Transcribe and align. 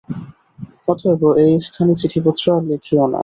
অতএব 0.87 1.21
এ 1.41 1.65
স্থানে 1.65 1.93
চিঠিপত্র 2.01 2.43
আর 2.55 2.63
লিখিও 2.69 3.05
না। 3.05 3.19